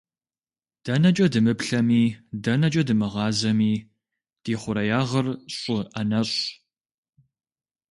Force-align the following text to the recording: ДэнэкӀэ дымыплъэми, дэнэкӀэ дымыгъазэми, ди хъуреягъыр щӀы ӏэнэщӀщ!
ДэнэкӀэ 0.85 1.27
дымыплъэми, 1.33 2.03
дэнэкӀэ 2.43 2.83
дымыгъазэми, 2.87 3.73
ди 4.43 4.53
хъуреягъыр 4.61 5.27
щӀы 5.57 5.77
ӏэнэщӀщ! 5.91 6.31